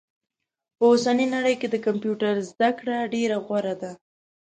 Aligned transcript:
په 0.77 0.83
اوسني 0.91 1.25
نړئ 1.35 1.55
کي 1.61 1.67
د 1.69 1.75
کمپيوټر 1.85 2.33
زده 2.49 2.69
کړه 2.79 2.95
ډيره 3.13 3.37
غوره 3.45 3.75
ده 3.81 3.91